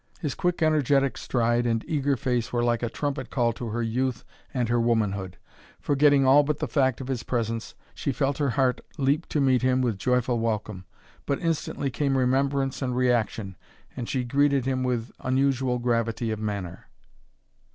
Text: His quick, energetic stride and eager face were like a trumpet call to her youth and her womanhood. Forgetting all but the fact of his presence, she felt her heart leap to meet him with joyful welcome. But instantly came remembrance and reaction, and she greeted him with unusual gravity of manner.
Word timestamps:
His 0.19 0.33
quick, 0.33 0.63
energetic 0.63 1.15
stride 1.15 1.67
and 1.67 1.85
eager 1.87 2.17
face 2.17 2.51
were 2.51 2.63
like 2.63 2.81
a 2.81 2.89
trumpet 2.89 3.29
call 3.29 3.53
to 3.53 3.67
her 3.69 3.83
youth 3.83 4.25
and 4.51 4.67
her 4.67 4.79
womanhood. 4.81 5.37
Forgetting 5.79 6.25
all 6.25 6.41
but 6.41 6.57
the 6.57 6.67
fact 6.67 7.01
of 7.01 7.07
his 7.07 7.21
presence, 7.21 7.75
she 7.93 8.11
felt 8.11 8.39
her 8.39 8.49
heart 8.49 8.81
leap 8.97 9.27
to 9.29 9.39
meet 9.39 9.61
him 9.61 9.79
with 9.83 9.99
joyful 9.99 10.39
welcome. 10.39 10.85
But 11.27 11.37
instantly 11.39 11.91
came 11.91 12.17
remembrance 12.17 12.81
and 12.81 12.95
reaction, 12.97 13.55
and 13.95 14.09
she 14.09 14.23
greeted 14.23 14.65
him 14.65 14.81
with 14.83 15.11
unusual 15.19 15.77
gravity 15.77 16.31
of 16.31 16.39
manner. 16.39 16.87